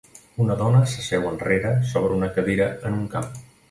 [0.45, 3.35] Una dona s'asseu enrere sobre una cadira en un camp.